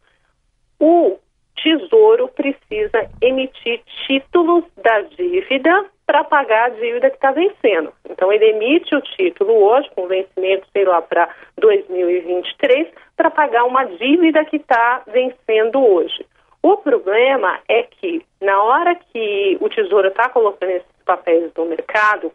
o 0.81 1.19
Tesouro 1.63 2.29
precisa 2.29 3.11
emitir 3.21 3.83
títulos 4.07 4.65
da 4.83 5.03
dívida 5.03 5.85
para 6.09 6.25
pagar 6.25 6.65
a 6.65 6.69
dívida 6.71 7.11
que 7.11 7.17
está 7.17 7.33
vencendo. 7.33 7.93
Então, 8.09 8.33
ele 8.33 8.47
emite 8.47 8.97
o 8.97 9.01
título 9.03 9.53
hoje, 9.63 9.91
com 9.95 10.09
vencimento, 10.09 10.67
sei 10.73 10.87
lá, 10.87 11.03
para 11.03 11.29
2023, 11.59 12.89
para 13.15 13.31
pagar 13.31 13.65
uma 13.65 13.85
dívida 13.85 14.43
que 14.47 14.57
está 14.57 15.03
vencendo 15.07 15.79
hoje. 15.85 16.25
O 16.63 16.79
problema 16.79 17.61
é 17.69 17.83
que, 17.83 18.25
na 18.41 18.63
hora 18.63 18.95
que 18.95 19.59
o 19.61 19.69
Tesouro 19.69 20.09
está 20.09 20.31
colocando 20.31 20.71
esses 20.71 21.05
papéis 21.05 21.53
no 21.55 21.67
mercado, 21.67 22.33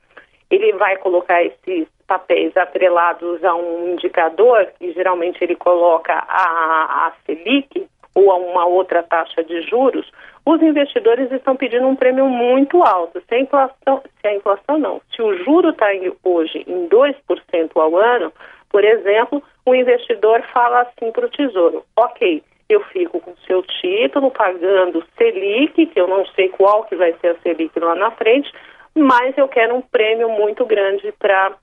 ele 0.52 0.74
vai 0.74 0.98
colocar 0.98 1.44
esses 1.44 1.88
papéis 2.06 2.56
atrelados 2.56 3.44
a 3.44 3.56
um 3.56 3.94
indicador, 3.94 4.68
e 4.80 4.92
geralmente 4.92 5.44
ele 5.44 5.56
coloca 5.56 6.14
a, 6.14 7.08
a 7.08 7.14
Selic, 7.26 7.88
ou 8.14 8.32
a 8.32 8.36
uma 8.36 8.68
outra 8.68 9.02
taxa 9.02 9.44
de 9.44 9.64
juros, 9.64 10.12
os 10.46 10.62
investidores 10.62 11.32
estão 11.32 11.56
pedindo 11.56 11.88
um 11.88 11.96
prêmio 11.96 12.28
muito 12.28 12.84
alto. 12.84 13.22
Se 13.28 13.36
a 13.36 13.40
inflação, 13.40 14.02
se 14.22 14.28
a 14.28 14.36
inflação 14.36 14.78
não, 14.78 15.02
se 15.16 15.22
o 15.22 15.38
juro 15.44 15.70
está 15.70 15.88
hoje 16.24 16.64
em 16.68 16.88
2% 16.90 17.72
ao 17.76 17.98
ano, 17.98 18.32
por 18.70 18.84
exemplo, 18.84 19.42
o 19.66 19.74
investidor 19.74 20.42
fala 20.54 20.82
assim 20.82 21.12
para 21.12 21.26
o 21.26 21.30
Tesouro, 21.30 21.86
ok, 21.96 22.44
eu 22.68 22.82
fico 22.86 23.22
com 23.22 23.36
seu 23.46 23.62
título 23.64 24.32
pagando 24.32 25.04
Selic, 25.18 25.86
que 25.86 26.00
eu 26.00 26.08
não 26.08 26.26
sei 26.28 26.50
qual 26.50 26.84
que 26.86 26.96
vai 26.96 27.14
ser 27.22 27.28
a 27.28 27.36
Selic 27.40 27.80
lá 27.80 27.96
na 27.96 28.12
frente, 28.12 28.52
mas 28.96 29.38
eu 29.38 29.48
quero 29.48 29.76
um 29.76 29.82
prêmio 29.82 30.30
muito 30.30 30.66
grande 30.66 31.12
para 31.14 31.54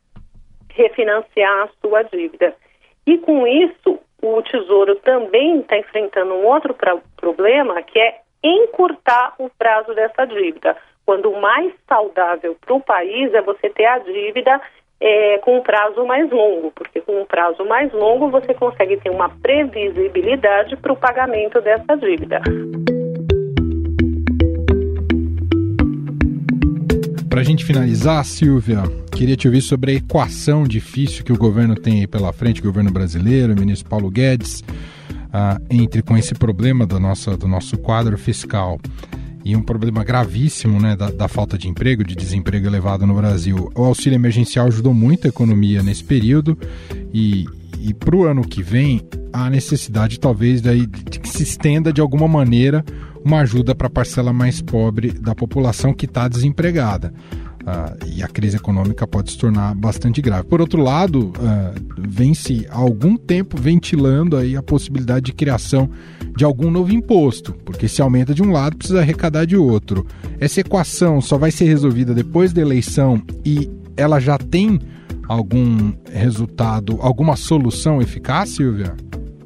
refinanciar 0.70 1.64
a 1.64 1.68
sua 1.80 2.02
dívida. 2.04 2.54
E 3.06 3.18
com 3.18 3.46
isso, 3.46 3.98
o 4.22 4.42
Tesouro 4.42 4.96
também 4.96 5.60
está 5.60 5.78
enfrentando 5.78 6.34
um 6.34 6.46
outro 6.46 6.74
pra, 6.74 6.96
problema, 7.16 7.82
que 7.82 7.98
é 7.98 8.20
encurtar 8.42 9.34
o 9.38 9.50
prazo 9.50 9.94
dessa 9.94 10.24
dívida. 10.24 10.76
Quando 11.04 11.30
o 11.30 11.40
mais 11.40 11.72
saudável 11.88 12.56
para 12.60 12.74
o 12.74 12.80
país 12.80 13.32
é 13.34 13.42
você 13.42 13.68
ter 13.70 13.86
a 13.86 13.98
dívida 13.98 14.60
é, 15.00 15.38
com 15.38 15.58
um 15.58 15.62
prazo 15.62 16.04
mais 16.04 16.30
longo, 16.30 16.70
porque 16.72 17.00
com 17.00 17.22
um 17.22 17.24
prazo 17.24 17.64
mais 17.64 17.92
longo 17.92 18.30
você 18.30 18.52
consegue 18.52 18.98
ter 18.98 19.10
uma 19.10 19.28
previsibilidade 19.28 20.76
para 20.76 20.92
o 20.92 20.96
pagamento 20.96 21.60
dessa 21.60 21.96
dívida. 21.96 22.40
Para 27.30 27.40
a 27.40 27.44
gente 27.44 27.64
finalizar, 27.64 28.22
Silvia, 28.24 28.82
queria 29.16 29.36
te 29.36 29.48
ouvir 29.48 29.62
sobre 29.62 29.92
a 29.92 29.94
equação 29.94 30.64
difícil 30.64 31.24
que 31.24 31.32
o 31.32 31.38
governo 31.38 31.74
tem 31.74 32.00
aí 32.00 32.06
pela 32.06 32.32
frente, 32.32 32.60
o 32.60 32.64
governo 32.64 32.92
brasileiro, 32.92 33.54
o 33.54 33.56
ministro 33.58 33.88
Paulo 33.88 34.10
Guedes, 34.10 34.62
uh, 35.30 35.64
entre 35.70 36.02
com 36.02 36.16
esse 36.16 36.34
problema 36.34 36.86
do 36.86 36.98
nosso, 37.00 37.36
do 37.36 37.48
nosso 37.48 37.78
quadro 37.78 38.16
fiscal 38.18 38.78
e 39.44 39.56
um 39.56 39.62
problema 39.62 40.04
gravíssimo 40.04 40.80
né, 40.80 40.94
da, 40.94 41.10
da, 41.10 41.28
falta 41.28 41.56
de 41.56 41.68
emprego, 41.68 42.04
de 42.04 42.14
desemprego 42.14 42.66
elevado 42.66 43.06
no 43.06 43.14
Brasil. 43.14 43.70
O 43.74 43.84
auxílio 43.84 44.16
emergencial 44.16 44.66
ajudou 44.66 44.92
muito 44.92 45.26
a 45.26 45.28
economia 45.28 45.82
nesse 45.82 46.04
período 46.04 46.58
e, 47.12 47.46
e 47.80 47.94
para 47.94 48.16
o 48.16 48.24
ano 48.24 48.42
que 48.42 48.62
vem 48.62 49.00
há 49.32 49.48
necessidade 49.48 50.20
talvez 50.20 50.60
daí 50.60 50.86
de 50.86 51.18
que 51.18 51.28
se 51.28 51.42
estenda 51.42 51.92
de 51.92 52.00
alguma 52.00 52.28
maneira 52.28 52.84
uma 53.24 53.40
ajuda 53.40 53.74
para 53.74 53.86
a 53.86 53.90
parcela 53.90 54.32
mais 54.32 54.60
pobre 54.60 55.12
da 55.12 55.34
população 55.34 55.92
que 55.92 56.06
está 56.06 56.26
desempregada. 56.26 57.12
E 58.06 58.22
a 58.22 58.28
crise 58.28 58.56
econômica 58.56 59.06
pode 59.06 59.30
se 59.30 59.38
tornar 59.38 59.74
bastante 59.74 60.20
grave. 60.20 60.44
Por 60.44 60.60
outro 60.60 60.82
lado, 60.82 61.28
uh, 61.28 61.74
vem-se 61.98 62.66
há 62.70 62.76
algum 62.76 63.16
tempo 63.16 63.60
ventilando 63.60 64.36
aí 64.36 64.56
a 64.56 64.62
possibilidade 64.62 65.26
de 65.26 65.32
criação 65.32 65.88
de 66.36 66.44
algum 66.44 66.70
novo 66.70 66.92
imposto, 66.92 67.52
porque 67.64 67.88
se 67.88 68.00
aumenta 68.00 68.34
de 68.34 68.42
um 68.42 68.50
lado, 68.50 68.76
precisa 68.76 69.00
arrecadar 69.00 69.44
de 69.44 69.56
outro. 69.56 70.06
Essa 70.38 70.60
equação 70.60 71.20
só 71.20 71.36
vai 71.36 71.50
ser 71.50 71.66
resolvida 71.66 72.14
depois 72.14 72.52
da 72.52 72.62
eleição 72.62 73.22
e 73.44 73.70
ela 73.96 74.18
já 74.20 74.38
tem 74.38 74.80
algum 75.28 75.92
resultado, 76.12 76.98
alguma 77.00 77.36
solução 77.36 78.00
eficaz, 78.00 78.50
Silvia? 78.50 78.96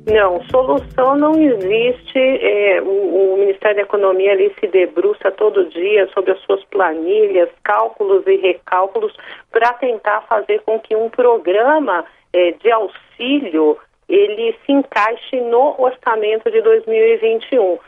Não, 0.06 0.42
solução 0.50 1.16
não 1.16 1.32
existe. 1.34 2.18
É, 2.18 2.80
o, 2.82 3.34
o, 3.34 3.36
Ministério 3.38 3.76
da 3.76 3.82
Economia 3.82 4.32
ali 4.32 4.54
se 4.60 4.66
debruça 4.66 5.30
todo 5.30 5.68
dia 5.70 6.06
sobre 6.08 6.32
as 6.32 6.40
suas 6.40 6.62
planilhas, 6.64 7.48
cálculos 7.62 8.26
e 8.26 8.36
recálculos 8.36 9.14
para 9.50 9.72
tentar 9.74 10.22
fazer 10.22 10.60
com 10.60 10.78
que 10.78 10.94
um 10.94 11.08
programa 11.08 12.04
é, 12.32 12.52
de 12.52 12.70
auxílio 12.70 13.78
ele 14.08 14.54
se 14.66 14.72
encaixe 14.72 15.40
no 15.40 15.74
orçamento 15.78 16.50
de 16.50 16.60
2021. 16.60 17.78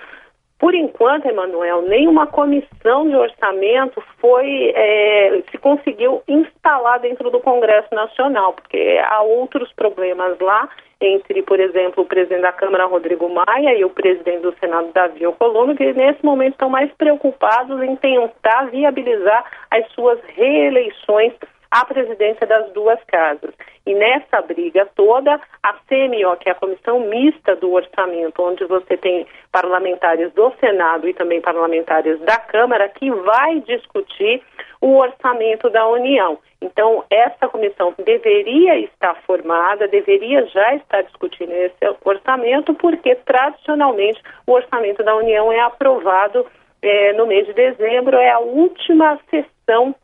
Por 0.58 0.74
enquanto, 0.74 1.26
Emanuel, 1.26 1.82
nenhuma 1.82 2.26
comissão 2.26 3.06
de 3.06 3.14
orçamento 3.14 4.02
foi 4.18 4.72
é, 4.74 5.42
se 5.50 5.58
conseguiu 5.58 6.22
instalar 6.26 6.98
dentro 7.00 7.30
do 7.30 7.40
Congresso 7.40 7.94
Nacional, 7.94 8.54
porque 8.54 8.98
há 9.06 9.20
outros 9.22 9.70
problemas 9.74 10.38
lá 10.40 10.68
entre, 10.98 11.42
por 11.42 11.60
exemplo, 11.60 12.02
o 12.02 12.06
presidente 12.06 12.40
da 12.40 12.52
Câmara, 12.52 12.86
Rodrigo 12.86 13.28
Maia, 13.28 13.74
e 13.74 13.84
o 13.84 13.90
presidente 13.90 14.40
do 14.40 14.54
Senado, 14.58 14.92
Davi 14.94 15.26
Alcolumbre, 15.26 15.76
que 15.76 15.92
nesse 15.92 16.24
momento 16.24 16.52
estão 16.52 16.70
mais 16.70 16.90
preocupados 16.94 17.82
em 17.82 17.94
tentar 17.96 18.70
viabilizar 18.70 19.44
as 19.70 19.86
suas 19.92 20.18
reeleições 20.34 21.34
à 21.70 21.84
presidência 21.84 22.46
das 22.46 22.72
duas 22.72 23.02
casas. 23.04 23.54
E 23.86 23.94
nessa 23.94 24.42
briga 24.42 24.86
toda, 24.94 25.40
a 25.62 25.72
CMO, 25.72 26.36
que 26.38 26.48
é 26.48 26.52
a 26.52 26.56
Comissão 26.56 27.00
Mista 27.00 27.54
do 27.56 27.72
Orçamento, 27.72 28.42
onde 28.42 28.64
você 28.64 28.96
tem 28.96 29.26
parlamentares 29.52 30.32
do 30.32 30.52
Senado 30.58 31.08
e 31.08 31.14
também 31.14 31.40
parlamentares 31.40 32.18
da 32.20 32.38
Câmara, 32.38 32.88
que 32.88 33.10
vai 33.10 33.60
discutir 33.60 34.42
o 34.80 34.96
orçamento 34.96 35.70
da 35.70 35.86
União. 35.88 36.38
Então, 36.60 37.04
essa 37.10 37.48
comissão 37.48 37.94
deveria 38.04 38.78
estar 38.80 39.14
formada, 39.26 39.86
deveria 39.86 40.44
já 40.46 40.74
estar 40.74 41.02
discutindo 41.02 41.52
esse 41.52 41.96
orçamento, 42.04 42.74
porque 42.74 43.14
tradicionalmente 43.14 44.20
o 44.46 44.52
orçamento 44.52 45.02
da 45.02 45.14
União 45.16 45.52
é 45.52 45.60
aprovado 45.60 46.46
é, 46.82 47.12
no 47.12 47.26
mês 47.26 47.46
de 47.46 47.52
dezembro, 47.52 48.16
é 48.16 48.30
a 48.30 48.38
última 48.38 49.18
sessão 49.30 49.94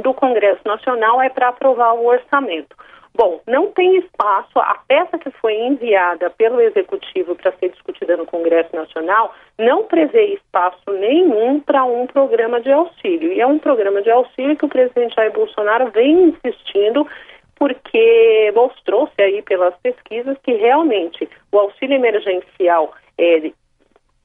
do 0.00 0.14
Congresso 0.14 0.60
Nacional 0.64 1.20
é 1.20 1.28
para 1.28 1.48
aprovar 1.48 1.94
o 1.94 2.06
orçamento. 2.06 2.76
Bom, 3.14 3.40
não 3.46 3.72
tem 3.72 3.96
espaço, 3.96 4.58
a 4.58 4.78
peça 4.86 5.18
que 5.18 5.30
foi 5.32 5.54
enviada 5.54 6.30
pelo 6.30 6.60
Executivo 6.60 7.34
para 7.34 7.52
ser 7.52 7.70
discutida 7.70 8.16
no 8.16 8.24
Congresso 8.24 8.74
Nacional 8.74 9.34
não 9.58 9.84
prevê 9.84 10.34
espaço 10.34 10.90
nenhum 10.92 11.60
para 11.60 11.84
um 11.84 12.06
programa 12.06 12.60
de 12.60 12.70
auxílio. 12.70 13.32
E 13.32 13.40
é 13.40 13.46
um 13.46 13.58
programa 13.58 14.00
de 14.00 14.10
auxílio 14.10 14.56
que 14.56 14.64
o 14.64 14.68
presidente 14.68 15.16
Jair 15.16 15.32
Bolsonaro 15.32 15.90
vem 15.90 16.28
insistindo 16.28 17.06
porque 17.56 18.50
mostrou-se 18.54 19.20
aí 19.20 19.42
pelas 19.42 19.74
pesquisas 19.82 20.38
que 20.42 20.52
realmente 20.52 21.28
o 21.52 21.58
auxílio 21.58 21.96
emergencial 21.96 22.94
é, 23.18 23.52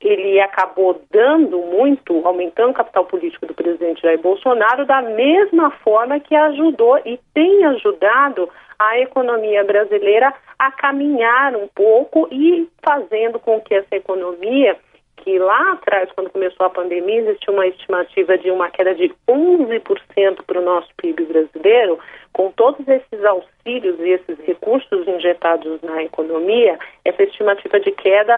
ele 0.08 0.40
acabou 0.40 1.02
dando 1.12 1.58
muito, 1.58 2.22
aumentando 2.26 2.72
o 2.72 2.74
capital 2.76 3.06
político 3.06 3.46
do 3.48 3.54
presidente 3.54 4.04
Jair 4.04 4.20
Bolsonaro, 4.20 4.86
da 4.86 5.02
mesma 5.02 5.72
forma 5.72 6.20
que 6.20 6.36
ajudou 6.36 7.00
e 7.06 7.20
tem 7.34 7.66
ajudado 7.66 8.48
a 8.78 9.00
economia 9.00 9.64
brasileira 9.64 10.34
a 10.60 10.72
caminhar 10.72 11.56
um 11.56 11.68
pouco 11.68 12.28
e 12.32 12.70
fazendo 12.84 13.40
com 13.40 13.60
que 13.62 13.74
essa 13.74 13.96
economia, 13.96 14.78
que 15.18 15.40
lá 15.40 15.74
atrás, 15.74 16.10
quando 16.14 16.30
começou 16.30 16.66
a 16.66 16.70
pandemia, 16.70 17.22
existia 17.22 17.54
uma 17.54 17.66
estimativa 17.66 18.38
de 18.38 18.52
uma 18.52 18.70
queda 18.70 18.94
de 18.94 19.12
11% 19.28 20.44
para 20.46 20.60
o 20.60 20.64
nosso 20.64 20.90
PIB 20.98 21.26
brasileiro, 21.26 21.98
com 22.32 22.52
todos 22.52 22.88
esses 22.88 23.26
auxílios 23.26 24.00
e 24.00 24.10
esses 24.10 24.38
recursos 24.46 25.08
injetados 25.08 25.82
na 25.82 26.04
economia, 26.04 26.78
essa 27.04 27.24
estimativa 27.24 27.80
de 27.80 27.92
queda 27.92 28.38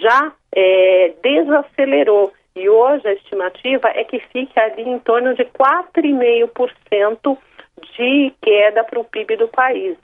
já 0.00 0.32
é, 0.54 1.12
desacelerou. 1.22 2.32
E 2.56 2.68
hoje 2.68 3.06
a 3.06 3.12
estimativa 3.12 3.88
é 3.88 4.04
que 4.04 4.18
fique 4.32 4.58
ali 4.58 4.82
em 4.82 4.98
torno 4.98 5.34
de 5.34 5.44
4,5% 5.44 7.38
de 7.96 8.32
queda 8.42 8.84
para 8.84 8.98
o 8.98 9.04
PIB 9.04 9.36
do 9.36 9.48
país. 9.48 9.96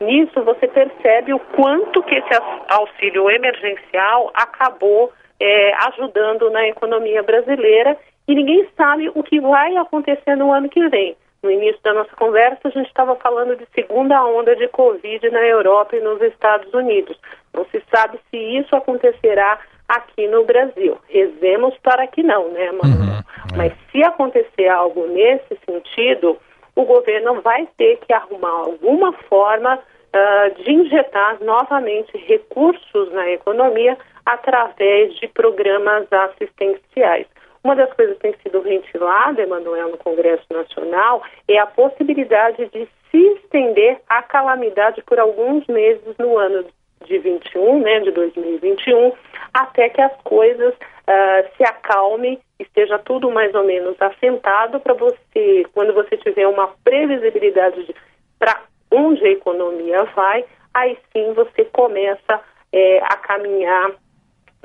Nisso 0.00 0.42
você 0.44 0.68
percebe 0.68 1.34
o 1.34 1.40
quanto 1.40 2.02
que 2.04 2.14
esse 2.14 2.40
auxílio 2.68 3.28
emergencial 3.30 4.30
acabou 4.32 5.12
é, 5.40 5.74
ajudando 5.88 6.50
na 6.50 6.68
economia 6.68 7.22
brasileira 7.22 7.96
e 8.26 8.34
ninguém 8.34 8.68
sabe 8.76 9.10
o 9.14 9.22
que 9.22 9.40
vai 9.40 9.76
acontecer 9.76 10.36
no 10.36 10.52
ano 10.52 10.68
que 10.68 10.86
vem. 10.88 11.16
No 11.42 11.50
início 11.50 11.80
da 11.82 11.94
nossa 11.94 12.14
conversa, 12.16 12.60
a 12.64 12.70
gente 12.70 12.88
estava 12.88 13.14
falando 13.16 13.56
de 13.56 13.66
segunda 13.74 14.24
onda 14.24 14.56
de 14.56 14.66
Covid 14.68 15.30
na 15.30 15.46
Europa 15.46 15.96
e 15.96 16.00
nos 16.00 16.20
Estados 16.20 16.72
Unidos. 16.74 17.18
Não 17.54 17.64
se 17.66 17.82
sabe 17.94 18.18
se 18.30 18.36
isso 18.36 18.74
acontecerá 18.74 19.58
aqui 19.88 20.26
no 20.26 20.44
Brasil. 20.44 20.98
Rezemos 21.08 21.74
para 21.82 22.06
que 22.08 22.22
não, 22.22 22.48
né, 22.50 22.72
Manuel? 22.72 22.98
Uhum, 22.98 23.54
é. 23.54 23.56
Mas 23.56 23.72
se 23.90 24.02
acontecer 24.02 24.68
algo 24.68 25.06
nesse 25.06 25.56
sentido, 25.64 26.36
o 26.74 26.84
governo 26.84 27.40
vai 27.40 27.68
ter 27.76 27.98
que 27.98 28.12
arrumar 28.12 28.50
alguma 28.50 29.12
forma 29.28 29.76
uh, 29.78 30.62
de 30.62 30.72
injetar 30.72 31.42
novamente 31.42 32.16
recursos 32.26 33.12
na 33.12 33.30
economia 33.30 33.96
através 34.26 35.14
de 35.14 35.28
programas 35.28 36.06
assistenciais. 36.12 37.26
Uma 37.62 37.74
das 37.74 37.92
coisas 37.92 38.16
que 38.16 38.22
tem 38.22 38.34
sido 38.42 38.60
ventilada, 38.62 39.42
Emanuel, 39.42 39.90
no 39.90 39.98
Congresso 39.98 40.44
Nacional, 40.50 41.22
é 41.46 41.58
a 41.58 41.66
possibilidade 41.66 42.66
de 42.66 42.88
se 43.10 43.18
estender 43.34 44.00
a 44.08 44.22
calamidade 44.22 45.02
por 45.02 45.18
alguns 45.18 45.66
meses 45.66 46.16
no 46.18 46.38
ano 46.38 46.64
de 47.04 47.18
21, 47.18 47.80
né, 47.80 48.00
de 48.00 48.10
2021, 48.10 49.12
até 49.54 49.88
que 49.88 50.00
as 50.00 50.14
coisas 50.22 50.74
uh, 50.74 51.56
se 51.56 51.64
acalmem, 51.64 52.38
esteja 52.58 52.98
tudo 52.98 53.30
mais 53.30 53.54
ou 53.54 53.64
menos 53.64 54.00
assentado 54.00 54.80
para 54.80 54.94
você, 54.94 55.64
quando 55.72 55.94
você 55.94 56.16
tiver 56.16 56.46
uma 56.46 56.68
previsibilidade 56.84 57.94
para 58.38 58.62
onde 58.90 59.24
a 59.24 59.30
economia 59.30 60.04
vai, 60.14 60.44
aí 60.74 60.98
sim 61.12 61.32
você 61.34 61.64
começa 61.66 62.40
é, 62.72 62.98
a 62.98 63.16
caminhar 63.16 63.92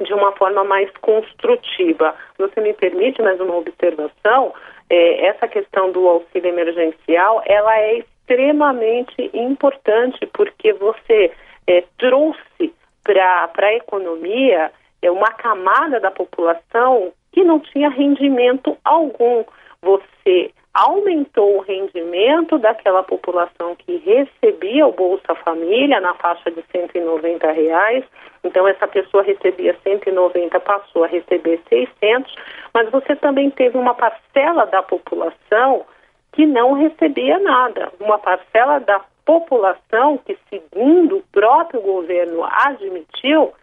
de 0.01 0.13
uma 0.13 0.31
forma 0.33 0.63
mais 0.63 0.89
construtiva. 1.01 2.15
Você 2.37 2.61
me 2.61 2.73
permite 2.73 3.21
mais 3.21 3.39
uma 3.39 3.55
observação? 3.55 4.53
É, 4.89 5.27
essa 5.27 5.47
questão 5.47 5.91
do 5.91 6.07
auxílio 6.07 6.49
emergencial, 6.49 7.41
ela 7.45 7.77
é 7.79 7.99
extremamente 7.99 9.29
importante 9.33 10.25
porque 10.33 10.73
você 10.73 11.31
é, 11.67 11.83
trouxe 11.97 12.73
para 13.03 13.51
a 13.57 13.73
economia 13.75 14.71
é, 15.01 15.11
uma 15.11 15.31
camada 15.31 15.99
da 15.99 16.09
população 16.09 17.11
que 17.31 17.43
não 17.43 17.59
tinha 17.59 17.89
rendimento 17.89 18.77
algum. 18.83 19.43
Você 19.81 20.51
aumentou 20.73 21.57
o 21.57 21.61
rendimento 21.61 22.57
daquela 22.57 23.03
população 23.03 23.75
que 23.75 23.97
recebia 23.97 24.87
o 24.87 24.91
Bolsa 24.91 25.35
Família 25.35 26.01
na 26.01 26.15
faixa 26.15 26.49
de 26.49 26.63
190 26.71 27.51
reais. 27.51 28.03
Então 28.43 28.67
essa 28.67 28.87
pessoa 28.87 29.23
recebia 29.23 29.77
190, 29.83 30.59
passou 30.59 31.03
a 31.03 31.07
receber 31.07 31.61
600, 31.69 32.35
mas 32.73 32.89
você 32.89 33.15
também 33.15 33.51
teve 33.51 33.77
uma 33.77 33.93
parcela 33.93 34.65
da 34.65 34.81
população 34.81 35.85
que 36.31 36.45
não 36.45 36.73
recebia 36.73 37.37
nada, 37.37 37.91
uma 37.99 38.17
parcela 38.17 38.79
da 38.79 38.99
população 39.23 40.17
que, 40.17 40.35
segundo 40.49 41.17
o 41.17 41.23
próprio 41.31 41.81
governo 41.81 42.43
admitiu, 42.43 43.53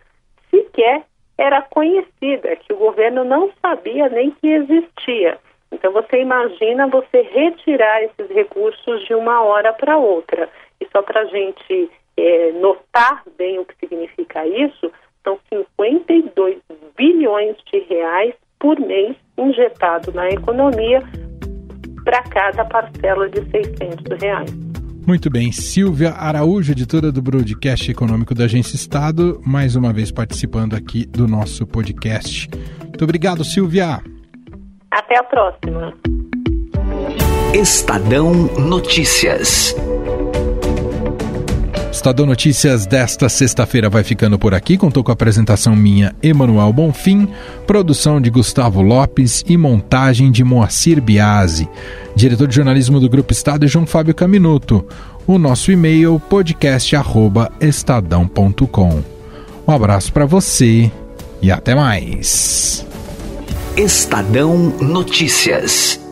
sequer 0.48 1.02
era 1.36 1.62
conhecida, 1.62 2.54
que 2.56 2.72
o 2.72 2.76
governo 2.76 3.24
não 3.24 3.50
sabia 3.60 4.08
nem 4.08 4.30
que 4.30 4.46
existia. 4.46 5.38
Então 5.72 5.92
você 5.92 6.20
imagina 6.20 6.86
você 6.88 7.22
retirar 7.22 8.02
esses 8.02 8.28
recursos 8.34 9.06
de 9.06 9.14
uma 9.14 9.42
hora 9.42 9.72
para 9.72 9.96
outra. 9.96 10.48
E 10.80 10.86
só 10.90 11.02
para 11.02 11.22
a 11.22 11.24
gente 11.26 11.90
é, 12.16 12.52
notar 12.52 13.22
bem 13.38 13.58
o 13.58 13.64
que 13.64 13.74
significa 13.78 14.46
isso, 14.46 14.90
são 15.22 15.38
52 15.48 16.58
bilhões 16.96 17.56
de 17.70 17.78
reais 17.80 18.34
por 18.58 18.78
mês 18.78 19.16
injetado 19.38 20.12
na 20.12 20.28
economia 20.28 21.02
para 22.04 22.22
cada 22.24 22.64
parcela 22.64 23.28
de 23.28 23.40
600 23.50 24.20
reais. 24.20 24.50
Muito 25.06 25.30
bem, 25.30 25.50
Silvia 25.50 26.10
Araújo, 26.10 26.72
editora 26.72 27.10
do 27.10 27.22
broadcast 27.22 27.90
econômico 27.90 28.34
da 28.34 28.44
Agência 28.44 28.76
Estado, 28.76 29.40
mais 29.44 29.74
uma 29.74 29.92
vez 29.92 30.12
participando 30.12 30.74
aqui 30.74 31.06
do 31.06 31.26
nosso 31.26 31.66
podcast. 31.66 32.48
Muito 32.82 33.02
obrigado, 33.02 33.42
Silvia. 33.42 34.00
Até 34.90 35.18
a 35.18 35.22
próxima. 35.22 35.94
Estadão 37.54 38.34
Notícias. 38.58 39.72
Estadão 41.92 42.26
Notícias 42.26 42.86
desta 42.86 43.28
sexta-feira 43.28 43.88
vai 43.88 44.02
ficando 44.02 44.36
por 44.36 44.52
aqui. 44.52 44.76
Contou 44.76 45.04
com 45.04 45.12
a 45.12 45.14
apresentação 45.14 45.76
minha, 45.76 46.12
Emanuel 46.20 46.72
Bonfim, 46.72 47.28
produção 47.68 48.20
de 48.20 48.30
Gustavo 48.30 48.82
Lopes 48.82 49.44
e 49.46 49.56
montagem 49.56 50.32
de 50.32 50.42
Moacir 50.42 51.00
Biasi. 51.00 51.68
Diretor 52.16 52.48
de 52.48 52.56
jornalismo 52.56 52.98
do 52.98 53.08
Grupo 53.08 53.32
Estado, 53.32 53.68
João 53.68 53.86
Fábio 53.86 54.14
Caminuto. 54.14 54.84
O 55.24 55.38
nosso 55.38 55.70
e-mail, 55.70 56.20
podcast.estadão.com. 56.28 59.04
Um 59.68 59.72
abraço 59.72 60.12
para 60.12 60.26
você 60.26 60.90
e 61.40 61.52
até 61.52 61.76
mais. 61.76 62.89
Estadão 63.76 64.56
Notícias. 64.80 66.09